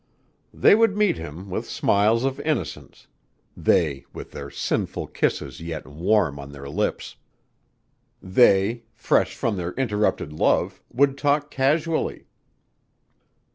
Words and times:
They 0.51 0.73
would 0.73 0.97
meet 0.97 1.17
him 1.17 1.51
with 1.51 1.69
smiles 1.69 2.23
of 2.25 2.39
innocence: 2.39 3.05
they 3.55 4.03
with 4.11 4.35
sinful 4.51 5.05
kisses 5.09 5.61
yet 5.61 5.85
warm 5.85 6.39
on 6.39 6.51
their 6.53 6.67
lips. 6.67 7.17
They, 8.19 8.85
fresh 8.95 9.35
from 9.35 9.57
their 9.57 9.73
interrupted 9.73 10.33
love, 10.33 10.81
would 10.91 11.19
talk 11.19 11.51
casually. 11.51 12.25